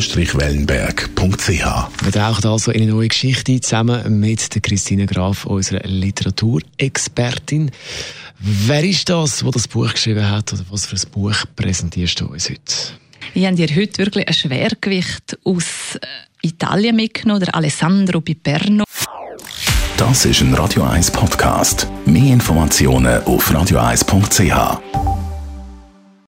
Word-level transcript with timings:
www.hotel-wellenberg.ch 0.00 2.04
Wir 2.04 2.12
tauchen 2.12 2.46
also 2.46 2.70
in 2.70 2.82
eine 2.82 2.92
neue 2.92 3.08
Geschichte 3.08 3.60
zusammen 3.60 4.18
mit 4.18 4.54
der 4.54 4.62
Christine 4.62 5.06
Graf, 5.06 5.44
unserer 5.44 5.86
Literaturexpertin. 5.86 7.70
Wer 8.38 8.84
ist 8.84 9.08
das, 9.08 9.38
der 9.38 9.50
das 9.50 9.68
Buch 9.68 9.92
geschrieben 9.92 10.28
hat 10.28 10.52
oder 10.52 10.64
was 10.70 10.86
für 10.86 10.96
ein 10.96 11.10
Buch 11.12 11.36
präsentierst 11.54 12.20
du 12.20 12.26
uns 12.26 12.48
heute? 12.48 12.62
Ich 13.34 13.44
habe 13.44 13.56
dir 13.56 13.68
heute 13.76 13.98
wirklich 13.98 14.26
ein 14.26 14.34
Schwergewicht 14.34 15.38
aus 15.44 15.96
äh, 15.96 16.46
Italien 16.46 16.96
mitgenommen, 16.96 17.40
der 17.40 17.54
Alessandro 17.54 18.22
Piperno. 18.22 18.84
Das 19.98 20.24
ist 20.24 20.40
ein 20.40 20.54
Radio 20.54 20.84
1 20.84 21.10
Podcast. 21.10 21.86
Mehr 22.06 22.32
Informationen 22.32 23.22
auf 23.24 23.50
radio1.ch. 23.50 25.19